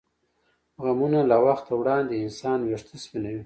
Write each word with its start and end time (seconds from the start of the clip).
غمونه 0.83 1.19
له 1.31 1.37
وخته 1.45 1.71
وړاندې 1.79 2.11
د 2.17 2.21
انسان 2.25 2.59
وېښته 2.63 2.95
سپینوي. 3.03 3.39